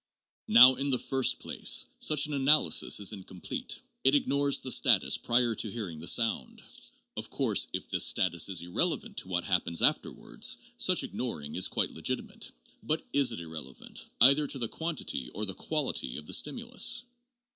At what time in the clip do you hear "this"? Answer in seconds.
7.87-8.03